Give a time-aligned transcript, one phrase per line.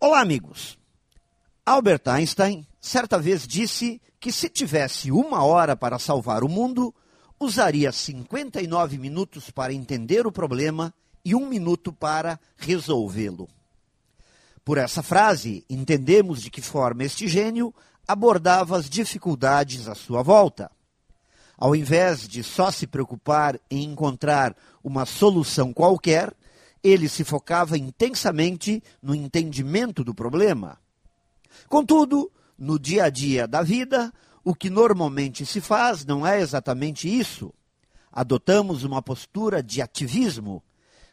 [0.00, 0.78] Olá, amigos.
[1.66, 6.94] Albert Einstein certa vez disse que se tivesse uma hora para salvar o mundo,
[7.38, 13.48] usaria 59 minutos para entender o problema e um minuto para resolvê-lo.
[14.64, 17.74] Por essa frase, entendemos de que forma este gênio
[18.06, 20.70] abordava as dificuldades à sua volta.
[21.56, 26.32] Ao invés de só se preocupar em encontrar uma solução qualquer,
[26.82, 30.78] ele se focava intensamente no entendimento do problema.
[31.68, 34.12] Contudo, no dia a dia da vida,
[34.44, 37.52] o que normalmente se faz não é exatamente isso.
[38.10, 40.62] Adotamos uma postura de ativismo,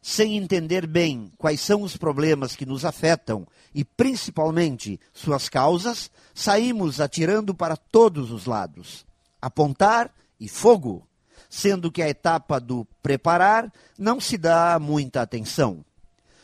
[0.01, 7.01] sem entender bem quais são os problemas que nos afetam e, principalmente, suas causas, saímos
[7.01, 9.05] atirando para todos os lados.
[9.41, 11.07] Apontar e fogo
[11.49, 15.83] sendo que a etapa do preparar não se dá muita atenção.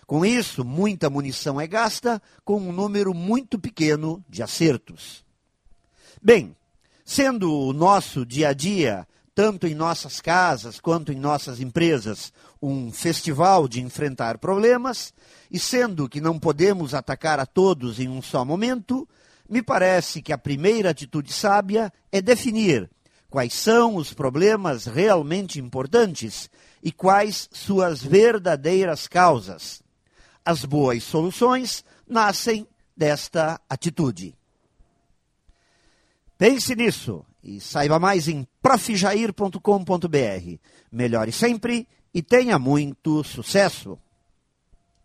[0.05, 5.24] Com isso, muita munição é gasta com um número muito pequeno de acertos.
[6.21, 6.55] Bem,
[7.05, 12.91] sendo o nosso dia a dia, tanto em nossas casas quanto em nossas empresas, um
[12.91, 15.13] festival de enfrentar problemas,
[15.49, 19.08] e sendo que não podemos atacar a todos em um só momento,
[19.49, 22.90] me parece que a primeira atitude sábia é definir
[23.32, 26.49] quais são os problemas realmente importantes
[26.84, 29.82] e quais suas verdadeiras causas.
[30.43, 34.35] As boas soluções nascem desta atitude.
[36.37, 39.57] Pense nisso e saiba mais em profjair.com.br.
[40.91, 43.98] Melhore sempre e tenha muito sucesso!